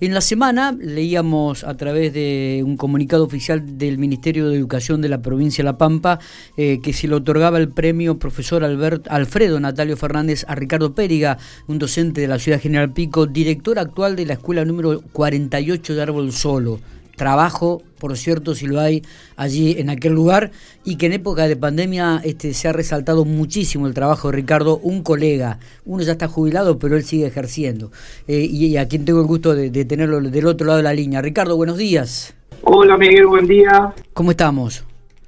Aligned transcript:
En 0.00 0.12
la 0.12 0.20
semana 0.20 0.76
leíamos 0.78 1.62
a 1.62 1.76
través 1.76 2.12
de 2.12 2.62
un 2.66 2.76
comunicado 2.76 3.24
oficial 3.24 3.78
del 3.78 3.96
Ministerio 3.96 4.48
de 4.48 4.56
Educación 4.56 5.00
de 5.00 5.08
la 5.08 5.22
provincia 5.22 5.62
de 5.62 5.66
La 5.70 5.78
Pampa 5.78 6.18
eh, 6.56 6.80
que 6.82 6.92
se 6.92 7.06
le 7.06 7.14
otorgaba 7.14 7.58
el 7.58 7.68
premio 7.68 8.18
profesor 8.18 8.64
Alfredo 8.64 9.60
Natalio 9.60 9.96
Fernández 9.96 10.44
a 10.48 10.56
Ricardo 10.56 10.94
Périga, 10.94 11.38
un 11.68 11.78
docente 11.78 12.20
de 12.20 12.28
la 12.28 12.40
ciudad 12.40 12.60
General 12.60 12.92
Pico, 12.92 13.26
director 13.26 13.78
actual 13.78 14.16
de 14.16 14.26
la 14.26 14.32
escuela 14.34 14.64
número 14.64 15.00
48 15.12 15.94
de 15.94 16.02
Árbol 16.02 16.32
Solo 16.32 16.80
trabajo, 17.16 17.82
por 17.98 18.16
cierto, 18.16 18.54
si 18.54 18.66
lo 18.66 18.80
hay 18.80 19.02
allí 19.36 19.76
en 19.78 19.90
aquel 19.90 20.12
lugar, 20.12 20.50
y 20.84 20.96
que 20.96 21.06
en 21.06 21.12
época 21.12 21.48
de 21.48 21.56
pandemia 21.56 22.20
este, 22.24 22.54
se 22.54 22.68
ha 22.68 22.72
resaltado 22.72 23.24
muchísimo 23.24 23.86
el 23.86 23.94
trabajo 23.94 24.30
de 24.30 24.36
Ricardo, 24.36 24.78
un 24.78 25.02
colega, 25.02 25.58
uno 25.84 26.02
ya 26.02 26.12
está 26.12 26.28
jubilado, 26.28 26.78
pero 26.78 26.96
él 26.96 27.04
sigue 27.04 27.26
ejerciendo, 27.26 27.90
eh, 28.28 28.46
y, 28.48 28.76
a 28.76 28.88
quien 28.88 29.04
tengo 29.04 29.20
el 29.20 29.26
gusto 29.26 29.54
de, 29.54 29.70
de 29.70 29.84
tenerlo 29.84 30.20
del 30.20 30.46
otro 30.46 30.66
lado 30.66 30.78
de 30.78 30.82
la 30.82 30.94
línea. 30.94 31.22
Ricardo, 31.22 31.56
buenos 31.56 31.78
días. 31.78 32.34
Hola 32.62 32.96
Miguel, 32.96 33.26
buen 33.26 33.46
día. 33.46 33.92
¿Cómo 34.14 34.30
estamos? 34.30 34.84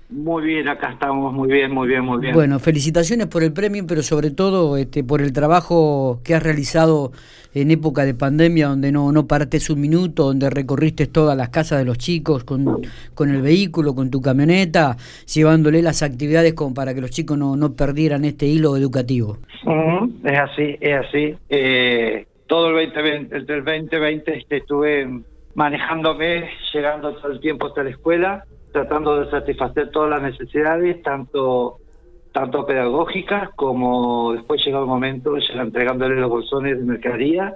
Muy 0.08 0.44
bien, 0.44 0.68
acá 0.68 0.90
estamos, 0.92 1.32
muy 1.32 1.50
bien, 1.50 1.72
muy 1.72 1.88
bien, 1.88 2.04
muy 2.04 2.20
bien. 2.20 2.32
Bueno, 2.32 2.60
felicitaciones 2.60 3.26
por 3.26 3.42
el 3.42 3.52
premio, 3.52 3.84
pero 3.88 4.02
sobre 4.02 4.30
todo 4.30 4.76
este, 4.76 5.02
por 5.02 5.20
el 5.20 5.32
trabajo 5.32 6.20
que 6.22 6.34
has 6.34 6.42
realizado 6.42 7.10
en 7.54 7.72
época 7.72 8.04
de 8.04 8.14
pandemia, 8.14 8.68
donde 8.68 8.92
no, 8.92 9.10
no 9.10 9.26
partes 9.26 9.68
un 9.68 9.80
minuto, 9.80 10.26
donde 10.26 10.48
recorriste 10.48 11.08
todas 11.08 11.36
las 11.36 11.48
casas 11.48 11.80
de 11.80 11.84
los 11.84 11.98
chicos 11.98 12.44
con, 12.44 12.82
con 13.14 13.30
el 13.30 13.42
vehículo, 13.42 13.96
con 13.96 14.10
tu 14.10 14.20
camioneta, 14.20 14.96
llevándole 15.34 15.82
las 15.82 16.04
actividades 16.04 16.54
como 16.54 16.72
para 16.72 16.94
que 16.94 17.00
los 17.00 17.10
chicos 17.10 17.36
no, 17.36 17.56
no 17.56 17.72
perdieran 17.72 18.24
este 18.24 18.46
hilo 18.46 18.76
educativo. 18.76 19.38
es 20.22 20.38
así, 20.38 20.76
es 20.80 21.04
así. 21.04 21.34
Eh, 21.48 22.26
todo 22.46 22.68
el 22.68 22.86
2020, 22.86 23.36
el 23.36 23.64
2020 23.64 24.38
este, 24.38 24.58
estuve 24.58 25.22
manejándome, 25.56 26.48
llegando 26.72 27.12
todo 27.16 27.32
el 27.32 27.40
tiempo 27.40 27.66
hasta 27.66 27.82
la 27.82 27.90
escuela 27.90 28.44
tratando 28.76 29.18
de 29.18 29.30
satisfacer 29.30 29.90
todas 29.90 30.10
las 30.10 30.22
necesidades, 30.22 31.02
tanto 31.02 31.78
tanto 32.30 32.66
pedagógicas 32.66 33.48
como 33.56 34.34
después 34.34 34.62
llegó 34.62 34.80
el 34.80 34.86
momento 34.86 35.38
ya 35.38 35.62
entregándole 35.62 36.16
los 36.16 36.28
bolsones 36.28 36.76
de 36.76 36.84
mercadería, 36.84 37.54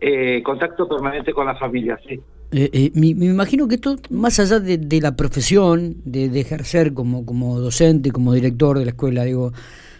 eh, 0.00 0.42
contacto 0.42 0.88
permanente 0.88 1.34
con 1.34 1.44
la 1.44 1.56
familia, 1.56 2.00
sí. 2.08 2.18
Eh, 2.52 2.70
eh, 2.72 2.90
me, 2.94 3.08
imagino 3.08 3.68
que 3.68 3.74
esto, 3.74 3.96
más 4.08 4.40
allá 4.40 4.58
de, 4.58 5.00
la 5.02 5.14
profesión, 5.14 5.96
de, 6.06 6.40
ejercer 6.40 6.94
como, 6.94 7.26
como 7.26 7.60
docente, 7.60 8.10
como 8.10 8.32
director 8.32 8.78
de 8.78 8.86
la 8.86 8.92
escuela, 8.92 9.24
digo, 9.24 9.52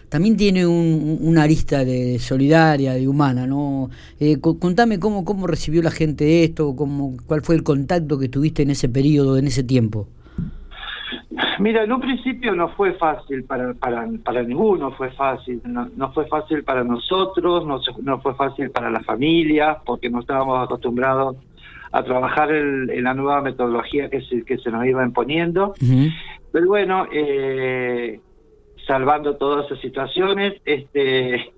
también 0.09 0.35
tiene 0.35 0.65
un, 0.65 1.19
una 1.21 1.43
arista 1.43 1.85
de 1.85 2.17
solidaria, 2.17 2.93
de 2.93 3.07
humana, 3.07 3.45
¿no? 3.45 3.91
contame 4.41 4.97
cómo, 4.97 5.23
cómo 5.23 5.45
recibió 5.45 5.83
la 5.83 5.91
gente 5.91 6.43
esto, 6.43 6.75
cómo, 6.75 7.17
cuál 7.27 7.43
fue 7.43 7.53
el 7.53 7.61
contacto 7.61 8.17
que 8.17 8.29
tuviste 8.29 8.63
en 8.63 8.71
ese 8.71 8.89
periodo, 8.89 9.37
en 9.37 9.45
ese 9.45 9.61
tiempo. 9.61 10.07
Mira, 11.61 11.83
en 11.83 11.91
un 11.91 12.01
principio 12.01 12.55
no 12.55 12.69
fue 12.69 12.93
fácil 12.93 13.43
para, 13.43 13.75
para, 13.75 14.07
para 14.23 14.41
ninguno, 14.41 14.91
fue 14.93 15.11
fácil. 15.11 15.61
No, 15.63 16.11
fue 16.11 16.25
fácil 16.25 16.63
para 16.63 16.83
nosotros, 16.83 17.67
no, 17.67 17.79
no 18.01 18.19
fue 18.19 18.33
fácil 18.33 18.71
para 18.71 18.89
la 18.89 19.01
familia, 19.01 19.77
porque 19.85 20.09
no 20.09 20.21
estábamos 20.21 20.63
acostumbrados 20.63 21.37
a 21.91 22.01
trabajar 22.03 22.51
en, 22.51 23.03
la 23.03 23.13
nueva 23.13 23.41
metodología 23.41 24.09
que 24.09 24.21
se, 24.21 24.43
que 24.43 24.57
se 24.57 24.71
nos 24.71 24.87
iba 24.87 25.05
imponiendo. 25.05 25.75
Pero 26.51 26.67
bueno, 26.67 27.05
eh, 27.11 28.19
salvando 28.87 29.37
todas 29.37 29.67
esas 29.67 29.81
situaciones, 29.81 30.59
este, 30.65 31.53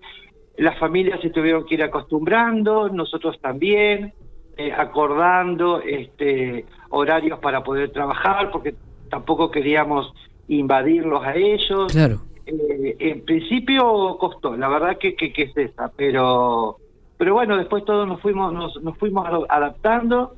las 0.57 0.77
familias 0.79 1.21
se 1.21 1.29
tuvieron 1.29 1.65
que 1.65 1.75
ir 1.75 1.83
acostumbrando, 1.83 2.89
nosotros 2.89 3.39
también, 3.39 4.11
eh, 4.57 4.73
acordando 4.75 5.81
este, 5.81 6.65
horarios 6.89 7.39
para 7.39 7.63
poder 7.63 7.91
trabajar, 7.91 8.51
porque 8.51 8.75
tampoco 9.13 9.51
queríamos 9.51 10.11
invadirlos 10.47 11.23
a 11.23 11.35
ellos. 11.35 11.93
Claro. 11.93 12.21
Eh, 12.47 12.95
en 12.97 13.23
principio 13.23 14.17
costó, 14.19 14.57
la 14.57 14.67
verdad 14.67 14.97
que, 14.97 15.15
que, 15.15 15.31
es 15.35 15.55
esa, 15.55 15.91
pero 15.95 16.77
pero 17.17 17.35
bueno, 17.35 17.55
después 17.55 17.85
todos 17.85 18.07
nos 18.07 18.19
fuimos 18.21 18.51
nos, 18.51 18.81
nos 18.81 18.97
fuimos 18.97 19.27
adaptando. 19.49 20.35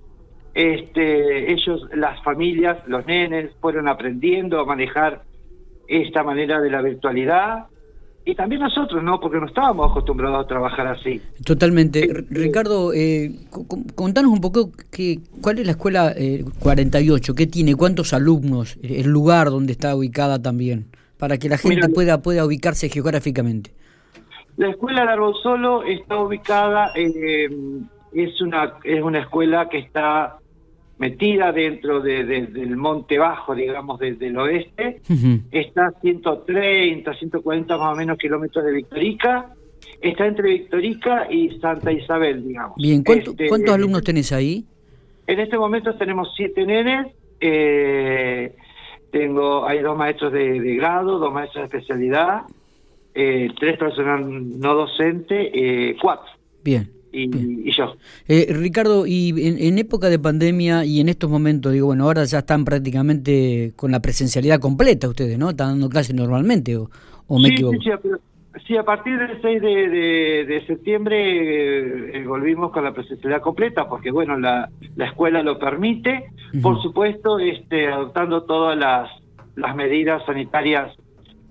Este, 0.53 1.53
ellos, 1.53 1.87
las 1.93 2.21
familias, 2.21 2.77
los 2.85 3.05
nenes 3.05 3.51
fueron 3.61 3.87
aprendiendo 3.87 4.59
a 4.59 4.65
manejar 4.65 5.23
esta 5.87 6.23
manera 6.23 6.59
de 6.59 6.69
la 6.69 6.81
virtualidad 6.81 7.67
y 8.25 8.33
también 8.33 8.61
nosotros, 8.61 9.03
¿no? 9.03 9.19
Porque 9.19 9.39
no 9.39 9.45
estábamos 9.45 9.91
acostumbrados 9.91 10.43
a 10.43 10.47
trabajar 10.47 10.87
así. 10.87 11.21
Totalmente. 11.45 12.25
Ricardo, 12.31 12.91
eh, 12.91 13.31
contanos 13.93 14.31
un 14.31 14.41
poco 14.41 14.71
que, 14.91 15.19
cuál 15.41 15.59
es 15.59 15.65
la 15.67 15.73
escuela 15.73 16.13
48, 16.59 17.31
eh, 17.31 17.35
qué 17.35 17.45
tiene, 17.45 17.75
cuántos 17.75 18.13
alumnos, 18.13 18.79
el 18.81 19.07
lugar 19.07 19.51
donde 19.51 19.73
está 19.73 19.95
ubicada 19.95 20.41
también, 20.41 20.87
para 21.19 21.37
que 21.37 21.49
la 21.49 21.59
gente 21.59 21.87
pueda, 21.89 22.23
pueda 22.23 22.43
ubicarse 22.45 22.89
geográficamente. 22.89 23.71
La 24.57 24.69
escuela 24.69 25.03
de 25.03 25.11
Árbol 25.11 25.35
Solo 25.43 25.83
está 25.83 26.17
ubicada, 26.17 26.91
eh, 26.95 27.47
es, 28.11 28.41
una, 28.41 28.73
es 28.83 29.03
una 29.03 29.19
escuela 29.19 29.69
que 29.69 29.77
está 29.77 30.37
metida 30.97 31.51
dentro 31.51 31.99
de, 31.99 32.23
del 32.23 32.77
monte 32.77 33.17
bajo, 33.17 33.53
digamos, 33.53 33.99
del 33.99 34.37
oeste. 34.37 35.01
Está 35.51 35.87
a 35.87 35.91
130, 35.99 37.13
140 37.13 37.77
más 37.77 37.93
o 37.93 37.95
menos 37.95 38.17
kilómetros 38.17 38.63
de 38.65 38.71
Victorica. 38.71 39.53
Está 40.01 40.27
entre 40.27 40.49
Victorica 40.49 41.31
y 41.31 41.59
Santa 41.59 41.91
Isabel, 41.91 42.47
digamos. 42.47 42.77
Bien, 42.77 43.03
este, 43.05 43.47
¿cuántos 43.47 43.73
alumnos 43.73 44.03
tenés 44.03 44.31
ahí? 44.31 44.65
En 45.27 45.39
este 45.39 45.57
momento 45.57 45.95
tenemos 45.95 46.33
siete 46.35 46.65
nenes. 46.65 47.07
Eh, 47.39 48.55
tengo, 49.11 49.65
hay 49.65 49.79
dos 49.79 49.97
maestros 49.97 50.31
de, 50.31 50.59
grado, 50.75 51.19
dos 51.19 51.33
maestros 51.33 51.69
de 51.69 51.77
especialidad, 51.77 52.41
eh, 53.13 53.49
tres 53.59 53.77
personal 53.77 54.59
no 54.59 54.75
docente, 54.75 55.51
eh, 55.53 55.95
cuatro. 56.01 56.31
Bien 56.63 56.94
y, 57.15 57.71
yo. 57.71 57.95
Eh, 58.27 58.47
Ricardo, 58.49 59.05
y 59.07 59.33
en, 59.37 59.77
época 59.77 60.09
de 60.09 60.19
pandemia 60.19 60.85
y 60.85 60.99
en 60.99 61.09
estos 61.09 61.29
momentos, 61.29 61.71
digo, 61.71 61.87
bueno, 61.87 62.05
ahora 62.05 62.25
ya 62.25 62.39
están 62.39 62.65
prácticamente 62.65 63.73
con 63.75 63.91
la 63.91 64.01
presencialidad 64.01 64.59
completa 64.59 65.07
ustedes, 65.07 65.37
¿no? 65.37 65.51
Están 65.51 65.69
dando 65.69 65.89
clases 65.89 66.15
normalmente, 66.15 66.77
¿o, 66.77 66.89
me 67.39 67.49
equivoco? 67.49 67.77
Sí, 68.65 68.77
a 68.77 68.83
partir 68.83 69.19
del 69.19 69.41
6 69.41 69.61
de, 69.61 70.63
septiembre 70.65 72.17
eh, 72.17 72.25
volvimos 72.25 72.71
con 72.71 72.85
la 72.85 72.93
presencialidad 72.93 73.41
completa, 73.41 73.87
porque 73.89 74.11
bueno, 74.11 74.39
la, 74.39 74.69
la 74.95 75.05
escuela 75.05 75.43
lo 75.43 75.59
permite, 75.59 76.31
por 76.61 76.81
supuesto, 76.81 77.37
este, 77.37 77.87
adoptando 77.87 78.43
todas 78.43 78.77
las, 78.77 79.09
las 79.55 79.75
medidas 79.75 80.25
sanitarias 80.25 80.95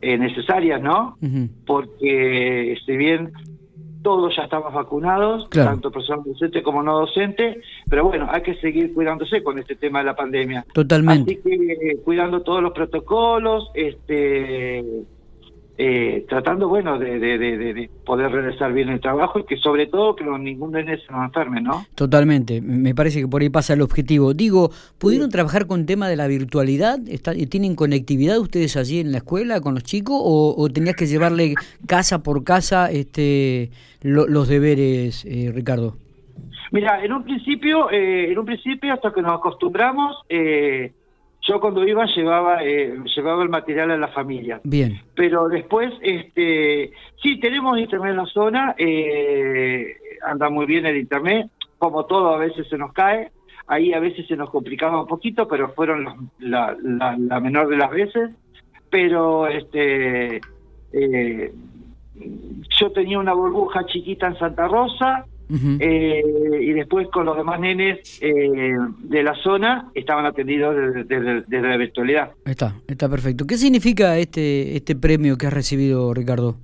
eh, 0.01 0.19
necesarias, 0.19 0.83
¿no? 0.83 1.17
Porque 1.67 2.77
si 2.85 2.97
bien 2.97 3.33
todos 4.05 4.37
ya 4.37 4.43
estamos 4.45 4.73
vacunados, 4.73 5.49
tanto 5.49 5.91
personal 5.91 6.23
docente 6.25 6.63
como 6.63 6.83
no 6.83 7.01
docente, 7.01 7.63
pero 7.89 8.05
bueno, 8.05 8.29
hay 8.31 8.43
que 8.43 8.55
seguir 8.57 8.93
cuidándose 8.93 9.43
con 9.43 9.59
este 9.59 9.75
tema 9.77 10.01
de 10.01 10.05
la 10.05 10.15
pandemia. 10.15 10.65
Totalmente. 10.75 11.33
Así 11.33 11.43
que 11.43 11.97
cuidando 12.05 12.43
todos 12.43 12.63
los 12.63 12.73
protocolos, 12.73 13.71
este 13.75 14.85
eh, 15.77 16.25
tratando, 16.29 16.69
bueno, 16.69 16.99
de, 16.99 17.91
poder 18.05 18.31
realizar 18.31 18.73
bien 18.73 18.89
el 18.91 19.01
trabajo 19.01 19.41
y 19.41 19.45
que 19.45 19.57
sobre 19.57 19.87
todo 19.87 20.15
que 20.15 20.25
ningún 20.25 20.73
de 20.73 20.85
se 20.85 21.13
nos 21.13 21.25
enferme, 21.25 21.61
¿no? 21.61 21.85
Totalmente, 21.95 22.61
me 22.61 22.95
parece 22.95 23.21
que 23.21 23.29
por 23.29 23.43
ahí 23.43 23.49
pasa 23.49 23.75
el 23.75 23.83
objetivo. 23.83 24.35
Digo, 24.35 24.71
¿pudieron 24.99 25.31
trabajar 25.31 25.67
con 25.67 25.87
tema 25.87 26.09
de 26.09 26.17
la 26.17 26.27
virtualidad? 26.27 26.99
¿Tienen 27.49 27.75
conectividad 27.75 28.39
ustedes 28.39 28.77
allí 28.77 29.01
en 29.01 29.13
la 29.13 29.19
escuela 29.19 29.61
con 29.61 29.75
los 29.75 29.85
chicos 29.85 30.17
o, 30.21 30.69
tenías 30.73 30.97
que 30.97 31.07
llevarle 31.07 31.55
casa 31.87 32.23
por 32.23 32.45
casa 32.45 32.91
este 32.91 33.71
los 34.03 34.49
deberes, 34.49 35.25
eh, 35.25 35.51
Ricardo? 35.53 35.97
Mira, 36.75 37.05
en 37.05 37.13
un 37.13 37.23
principio, 37.23 37.91
eh, 37.91 38.33
en 38.33 38.39
un 38.39 38.45
principio 38.45 38.93
hasta 38.93 39.13
que 39.13 39.23
nos 39.23 39.39
acostumbramos, 39.39 40.17
eh, 40.29 40.93
yo 41.47 41.61
cuando 41.61 41.87
iba 41.87 42.07
llevaba 42.07 42.65
eh, 42.65 42.97
llevaba 43.15 43.43
el 43.43 43.49
material 43.49 43.91
a 43.91 43.97
la 43.97 44.09
familia. 44.09 44.61
Bien. 44.65 45.01
Pero 45.15 45.49
después, 45.49 45.93
este, 46.01 46.93
sí, 47.23 47.39
tenemos 47.39 47.79
internet 47.79 48.11
en 48.11 48.17
la 48.17 48.27
zona, 48.27 48.75
eh, 48.79 49.97
anda 50.27 50.49
muy 50.49 50.67
bien 50.67 50.87
el 50.87 50.97
internet, 50.97 51.51
como 51.79 52.07
todo 52.07 52.35
a 52.35 52.39
veces 52.39 52.67
se 52.69 52.79
nos 52.79 52.93
cae, 52.93 53.31
ahí 53.67 53.93
a 53.93 54.01
veces 54.01 54.27
se 54.27 54.37
nos 54.37 54.51
complicaba 54.51 55.03
un 55.03 55.07
poquito, 55.07 55.47
pero 55.47 55.73
fueron 55.75 56.31
la, 56.39 56.77
la, 56.83 57.41
menor 57.41 57.69
de 57.69 57.77
las 57.77 57.91
veces, 57.91 58.31
pero 58.91 59.47
este, 59.47 60.41
eh, 60.93 61.53
yo 62.81 62.93
tenía 62.93 63.19
una 63.19 63.35
burbuja 63.35 63.85
chiquita 63.87 64.29
en 64.29 64.39
Santa 64.39 64.69
Rosa, 64.69 65.27
eh, 65.51 66.23
y 66.61 66.73
después 66.73 67.09
con 67.09 67.27
los 67.27 67.37
demás 67.37 67.61
nenes 67.61 68.19
eh, 68.23 68.77
de 68.99 69.23
la 69.23 69.35
zona 69.37 69.91
estaban 69.95 70.27
atendidos 70.27 70.75
desde, 71.07 71.61
la 71.61 71.77
virtualidad. 71.77 72.31
Está, 72.45 72.75
está 72.87 73.09
perfecto. 73.09 73.47
¿Qué 73.47 73.57
significa 73.57 74.17
este 74.19 74.77
este 74.77 74.97
premio 74.97 75.37
que 75.37 75.47
has 75.47 75.53
recibido, 75.53 76.13
Ricardo? 76.15 76.57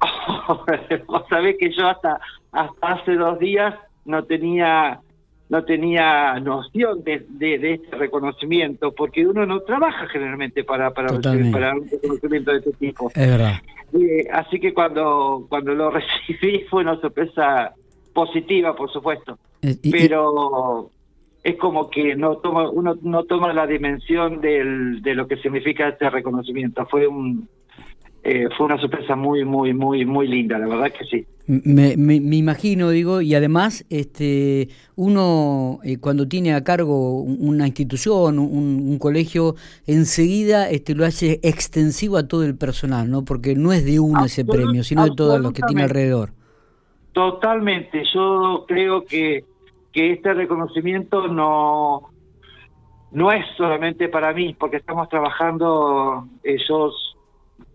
Vos 1.06 1.22
sabés 1.28 1.56
que 1.58 1.70
yo 1.72 1.88
hasta, 1.88 2.20
hasta 2.52 2.92
hace 2.92 3.14
dos 3.14 3.38
días 3.38 3.74
no 4.04 4.24
tenía 4.24 5.00
no 5.48 5.64
tenía 5.64 6.40
noción 6.40 7.04
de, 7.04 7.24
de, 7.28 7.74
este 7.74 7.96
reconocimiento, 7.96 8.92
porque 8.92 9.24
uno 9.24 9.46
no 9.46 9.60
trabaja 9.60 10.08
generalmente 10.08 10.64
para, 10.64 10.90
para, 10.90 11.20
para 11.20 11.74
un 11.74 11.88
reconocimiento 11.88 12.50
de 12.50 12.58
este 12.58 12.72
tipo. 12.72 13.10
Es 13.14 13.30
verdad. 13.30 13.54
Eh, 13.92 14.26
así 14.32 14.58
que 14.58 14.74
cuando, 14.74 15.46
cuando 15.48 15.74
lo 15.74 15.90
recibí 16.28 16.64
fue 16.68 16.82
una 16.82 17.00
sorpresa 17.00 17.74
positiva, 18.16 18.74
por 18.74 18.90
supuesto. 18.90 19.38
Eh, 19.60 19.76
Pero 19.92 20.90
es 21.44 21.56
como 21.56 21.90
que 21.90 22.16
no 22.16 22.38
toma, 22.38 22.70
uno 22.70 22.96
no 23.02 23.24
toma 23.24 23.52
la 23.52 23.66
dimensión 23.66 24.40
del, 24.40 25.02
de 25.02 25.14
lo 25.14 25.28
que 25.28 25.36
significa 25.36 25.88
este 25.88 26.08
reconocimiento. 26.08 26.86
Fue 26.86 27.06
un 27.06 27.46
eh, 28.24 28.48
fue 28.56 28.66
una 28.66 28.80
sorpresa 28.80 29.14
muy, 29.14 29.44
muy, 29.44 29.72
muy, 29.72 30.04
muy 30.04 30.26
linda, 30.26 30.58
la 30.58 30.66
verdad 30.66 30.92
que 30.98 31.04
sí. 31.04 31.26
Me, 31.46 31.96
me, 31.96 32.16
imagino, 32.16 32.90
digo, 32.90 33.20
y 33.20 33.36
además, 33.36 33.84
este, 33.88 34.68
uno 34.96 35.78
eh, 35.84 35.98
cuando 35.98 36.26
tiene 36.26 36.52
a 36.52 36.64
cargo 36.64 37.20
una 37.20 37.68
institución, 37.68 38.40
un, 38.40 38.98
colegio, 38.98 39.54
enseguida 39.86 40.68
este, 40.68 40.96
lo 40.96 41.04
hace 41.04 41.38
extensivo 41.44 42.16
a 42.16 42.26
todo 42.26 42.42
el 42.42 42.56
personal, 42.56 43.08
¿no? 43.08 43.24
Porque 43.24 43.54
no 43.54 43.72
es 43.72 43.84
de 43.84 44.00
uno 44.00 44.24
ese 44.24 44.44
premio, 44.44 44.82
sino 44.82 45.04
de 45.04 45.14
todos 45.14 45.40
los 45.40 45.52
que 45.52 45.62
tiene 45.62 45.84
alrededor. 45.84 46.32
Totalmente, 47.16 48.02
yo 48.12 48.66
creo 48.68 49.06
que, 49.06 49.42
que 49.90 50.12
este 50.12 50.34
reconocimiento 50.34 51.28
no, 51.28 52.10
no 53.10 53.32
es 53.32 53.42
solamente 53.56 54.10
para 54.10 54.34
mí, 54.34 54.54
porque 54.60 54.76
estamos 54.76 55.08
trabajando 55.08 56.26
ellos 56.44 57.16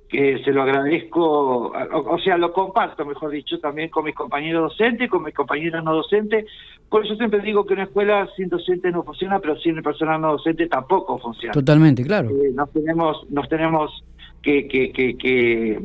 que 0.08 0.44
se 0.44 0.52
lo 0.52 0.62
agradezco, 0.62 1.72
o, 1.72 2.20
sea, 2.20 2.38
lo 2.38 2.54
comparto, 2.54 3.04
mejor 3.04 3.32
dicho, 3.32 3.58
también 3.60 3.90
con 3.90 4.06
mis 4.06 4.14
compañeros 4.14 4.74
docentes, 4.74 5.10
con 5.10 5.24
mis 5.24 5.34
compañeros 5.34 5.84
no 5.84 5.96
docentes. 5.96 6.46
Por 6.88 7.04
eso 7.04 7.16
siempre 7.16 7.40
digo 7.40 7.66
que 7.66 7.74
una 7.74 7.86
escuela 7.86 8.30
sin 8.38 8.48
docente 8.48 8.92
no 8.92 9.02
funciona, 9.02 9.40
pero 9.40 9.58
sin 9.58 9.78
el 9.78 9.82
personal 9.82 10.22
no 10.22 10.34
docente 10.34 10.68
tampoco 10.68 11.18
funciona. 11.18 11.54
Totalmente, 11.54 12.04
claro. 12.04 12.30
Eh, 12.30 12.52
nos 12.54 12.72
tenemos, 12.72 13.26
nos 13.32 13.50
tenemos 13.50 14.04
que, 14.44 14.68
que, 14.68 14.92
que, 14.92 15.18
que, 15.18 15.82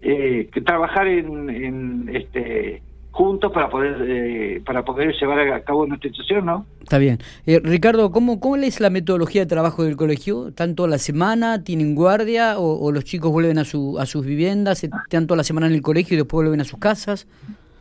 eh, 0.00 0.48
trabajar 0.64 1.08
en, 1.08 1.50
en 1.50 2.08
este 2.14 2.82
juntos 3.10 3.52
para 3.52 3.68
poder 3.68 3.96
eh, 4.06 4.62
para 4.64 4.84
poder 4.84 5.14
llevar 5.14 5.40
a 5.40 5.60
cabo 5.62 5.86
nuestra 5.86 6.08
institución, 6.08 6.46
¿no? 6.46 6.66
Está 6.80 6.98
bien. 6.98 7.18
Eh, 7.46 7.60
Ricardo, 7.62 8.10
¿cómo, 8.12 8.40
¿cómo 8.40 8.56
es 8.56 8.80
la 8.80 8.90
metodología 8.90 9.42
de 9.42 9.46
trabajo 9.46 9.84
del 9.84 9.96
colegio? 9.96 10.52
¿Tanto 10.52 10.86
la 10.86 10.98
semana? 10.98 11.62
¿Tienen 11.64 11.94
guardia? 11.94 12.58
O, 12.58 12.90
los 12.92 13.04
chicos 13.04 13.30
vuelven 13.32 13.58
a, 13.58 13.64
su, 13.64 13.98
a 13.98 14.06
sus 14.06 14.24
viviendas? 14.24 14.84
¿Están 14.84 15.26
toda 15.26 15.38
la 15.38 15.44
semana 15.44 15.66
en 15.66 15.74
el 15.74 15.82
colegio 15.82 16.14
y 16.14 16.18
después 16.18 16.44
vuelven 16.44 16.60
a 16.60 16.64
sus 16.64 16.78
casas? 16.78 17.26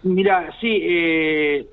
Mira, 0.03 0.53
sí, 0.61 0.79
eh, 0.81 1.67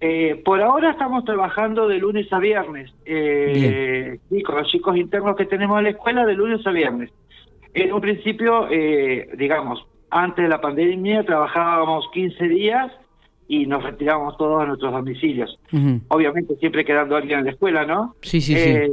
eh, 0.00 0.42
por 0.44 0.60
ahora 0.60 0.90
estamos 0.90 1.24
trabajando 1.24 1.86
de 1.86 1.98
lunes 1.98 2.32
a 2.32 2.38
viernes. 2.38 2.92
Eh, 3.04 4.18
sí, 4.28 4.42
con 4.42 4.56
los 4.56 4.68
chicos 4.68 4.96
internos 4.96 5.36
que 5.36 5.46
tenemos 5.46 5.78
en 5.78 5.84
la 5.84 5.90
escuela, 5.90 6.26
de 6.26 6.34
lunes 6.34 6.66
a 6.66 6.70
viernes. 6.70 7.10
En 7.72 7.92
un 7.92 8.00
principio, 8.00 8.66
digamos, 9.36 9.86
antes 10.10 10.42
de 10.42 10.48
la 10.48 10.60
pandemia 10.60 11.24
trabajábamos 11.24 12.08
15 12.12 12.48
días 12.48 12.92
y 13.48 13.66
nos 13.66 13.82
retirábamos 13.82 14.36
todos 14.36 14.62
a 14.62 14.66
nuestros 14.66 14.92
domicilios. 14.92 15.58
Obviamente 16.08 16.56
siempre 16.56 16.84
quedando 16.84 17.16
alguien 17.16 17.40
en 17.40 17.44
la 17.46 17.50
escuela, 17.50 17.84
¿no? 17.84 18.14
Sí, 18.22 18.40
sí, 18.40 18.54
sí. 18.54 18.70
Eh, 18.70 18.90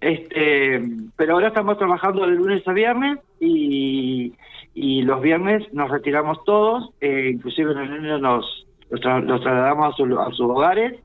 este, 0.00 0.80
pero 1.16 1.34
ahora 1.34 1.48
estamos 1.48 1.76
trabajando 1.76 2.26
de 2.26 2.34
lunes 2.34 2.66
a 2.66 2.72
viernes 2.72 3.18
y, 3.40 4.32
y 4.74 5.02
los 5.02 5.20
viernes 5.20 5.70
nos 5.72 5.90
retiramos 5.90 6.42
todos, 6.44 6.90
eh, 7.00 7.30
inclusive 7.34 7.74
los 7.74 7.90
niños 7.90 8.20
nos 8.20 8.66
los, 8.90 9.00
trasladamos 9.00 9.94
a, 9.98 10.22
a, 10.22 10.30
sus 10.30 10.40
hogares 10.40 11.00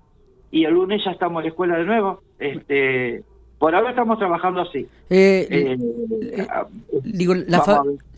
y 0.52 0.66
el 0.66 0.74
lunes 0.74 1.04
ya 1.04 1.12
estamos 1.12 1.40
en 1.40 1.46
la 1.46 1.50
escuela 1.50 1.78
de 1.78 1.86
nuevo. 1.86 2.22
Este, 2.40 3.24
por 3.64 3.74
ahora 3.74 3.92
estamos 3.92 4.20
trabajando 4.20 4.60
así. 4.60 4.80
Eh, 5.10 5.48
eh, 5.50 5.78
eh, 6.22 6.48
digo, 7.06 7.34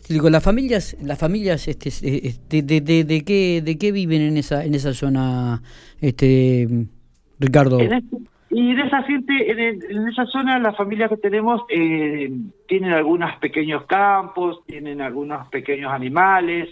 digo, 0.08 0.28
las 0.28 0.42
familias, 0.42 0.96
las 1.00 1.20
familias, 1.20 1.68
este, 1.68 1.88
este 1.88 2.62
de, 2.62 2.80
de, 2.80 3.04
de, 3.04 3.20
qué, 3.22 3.62
de 3.64 3.78
qué 3.78 3.92
viven 3.92 4.22
en 4.22 4.38
esa, 4.38 4.64
en 4.64 4.74
esa 4.74 4.92
zona, 4.92 5.62
este, 6.00 6.66
Ricardo. 7.38 7.78
Este, 7.78 8.02
y 8.50 8.74
de 8.74 8.82
esa 8.82 9.04
gente, 9.04 9.32
en, 9.52 10.08
esa 10.08 10.26
zona, 10.26 10.58
las 10.58 10.76
familias 10.76 11.10
que 11.10 11.16
tenemos 11.18 11.62
tienen 11.68 12.90
algunos 12.90 13.36
pequeños 13.36 13.86
campos, 13.86 14.64
tienen 14.66 15.00
algunos 15.00 15.46
pequeños 15.46 15.92
animales, 15.92 16.70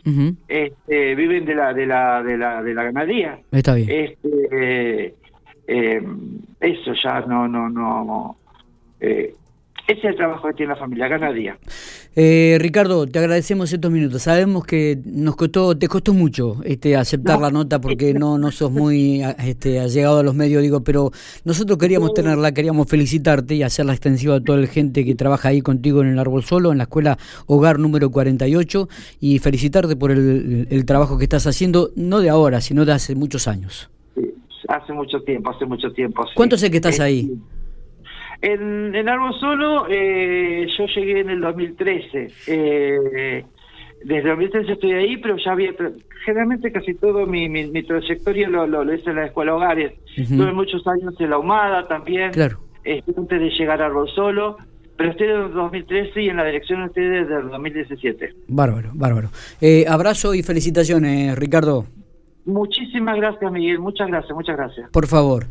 este, 0.48 1.14
viven 1.14 1.44
de 1.44 1.54
la, 1.54 1.72
de 1.72 1.86
la, 1.86 2.24
de 2.24 2.36
la, 2.36 2.60
de 2.60 2.74
la 2.74 2.82
ganadería. 2.82 3.38
Está 3.52 3.74
bien. 3.74 3.88
Este, 3.88 5.14
eso 5.68 6.92
ya 7.00 7.20
no, 7.20 7.46
no, 7.46 7.70
no 7.70 8.36
eh, 9.00 9.34
ese 9.86 9.98
es 9.98 10.04
el 10.04 10.16
trabajo 10.16 10.48
que 10.48 10.54
tiene 10.54 10.72
la 10.72 10.78
familia, 10.78 11.08
cada 11.10 11.30
día. 11.30 11.58
Eh, 12.16 12.56
Ricardo, 12.58 13.06
te 13.06 13.18
agradecemos 13.18 13.70
estos 13.70 13.90
minutos. 13.90 14.22
Sabemos 14.22 14.64
que 14.64 14.98
nos 15.04 15.36
costó, 15.36 15.76
te 15.76 15.88
costó 15.88 16.14
mucho 16.14 16.56
este, 16.64 16.96
aceptar 16.96 17.38
la 17.38 17.50
nota 17.50 17.80
porque 17.82 18.14
no, 18.18 18.38
no 18.38 18.50
sos 18.50 18.70
muy 18.70 19.22
este, 19.44 19.80
allegado 19.80 20.20
a 20.20 20.22
los 20.22 20.34
medios, 20.34 20.62
digo, 20.62 20.82
pero 20.82 21.10
nosotros 21.44 21.76
queríamos 21.76 22.14
tenerla, 22.14 22.52
queríamos 22.52 22.88
felicitarte 22.88 23.56
y 23.56 23.62
hacerla 23.62 23.92
extensiva 23.92 24.36
a 24.36 24.40
toda 24.40 24.58
la 24.58 24.68
gente 24.68 25.04
que 25.04 25.14
trabaja 25.14 25.50
ahí 25.50 25.60
contigo 25.60 26.00
en 26.00 26.08
el 26.08 26.18
Árbol 26.18 26.44
Solo, 26.44 26.72
en 26.72 26.78
la 26.78 26.84
escuela 26.84 27.18
Hogar 27.46 27.78
número 27.78 28.10
48, 28.10 28.88
y 29.20 29.38
felicitarte 29.38 29.96
por 29.96 30.12
el, 30.12 30.84
trabajo 30.86 31.18
que 31.18 31.24
estás 31.24 31.46
haciendo, 31.46 31.90
no 31.94 32.20
de 32.20 32.30
ahora, 32.30 32.62
sino 32.62 32.86
de 32.86 32.92
hace 32.92 33.14
muchos 33.14 33.48
años. 33.48 33.90
hace 34.68 34.92
mucho 34.94 35.20
tiempo, 35.22 35.50
hace 35.50 35.66
mucho 35.66 35.92
tiempo. 35.92 36.24
¿Cuánto 36.34 36.56
sé 36.56 36.70
que 36.70 36.76
estás 36.76 37.00
ahí? 37.00 37.30
En, 38.44 38.94
en 38.94 39.08
Árbol 39.08 39.34
Solo 39.40 39.86
eh, 39.88 40.66
yo 40.76 40.86
llegué 40.86 41.20
en 41.20 41.30
el 41.30 41.40
2013. 41.40 42.28
Eh, 42.46 43.44
desde 44.04 44.28
2013 44.28 44.72
estoy 44.72 44.92
ahí, 44.92 45.16
pero 45.16 45.36
ya 45.36 45.52
había... 45.52 45.72
Generalmente 46.26 46.72
casi 46.72 46.94
todo 46.94 47.26
mi, 47.26 47.48
mi, 47.48 47.82
trayectoria 47.82 48.48
lo, 48.48 48.66
lo, 48.66 48.94
hice 48.94 49.10
en 49.10 49.16
la 49.16 49.26
escuela 49.26 49.54
Hogares. 49.54 49.92
Tuve 50.14 50.52
muchos 50.52 50.86
años 50.86 51.14
en 51.18 51.30
la 51.30 51.38
Humada 51.38 51.86
también. 51.86 52.32
Claro. 52.32 52.58
antes 52.84 53.40
de 53.40 53.50
llegar 53.50 53.82
a 53.82 53.86
Árbol 53.86 54.08
Solo 54.14 54.56
pero 54.96 55.10
estoy 55.10 55.26
desde 55.26 55.46
el 55.46 55.52
2013 55.54 56.22
y 56.22 56.28
en 56.28 56.36
la 56.36 56.44
dirección 56.44 56.82
estoy 56.84 57.04
desde 57.04 57.36
el 57.40 57.48
2017. 57.48 58.34
Bárbaro, 58.48 58.90
bárbaro. 58.94 59.30
Eh, 59.60 59.84
abrazo 59.88 60.34
y 60.34 60.42
felicitaciones, 60.42 61.36
Ricardo. 61.36 61.86
Muchísimas 62.44 63.16
gracias, 63.16 63.50
Miguel. 63.50 63.78
Muchas 63.78 64.06
gracias, 64.06 64.32
muchas 64.34 64.56
gracias. 64.56 64.90
Por 64.90 65.06
favor. 65.06 65.46